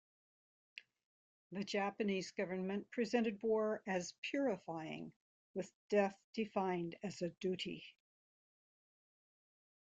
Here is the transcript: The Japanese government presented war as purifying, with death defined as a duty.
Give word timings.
The 1.51 1.63
Japanese 1.63 2.31
government 2.31 2.89
presented 2.89 3.37
war 3.43 3.83
as 3.85 4.15
purifying, 4.23 5.13
with 5.53 5.71
death 5.89 6.17
defined 6.33 6.95
as 7.03 7.21
a 7.21 7.29
duty. 7.39 7.83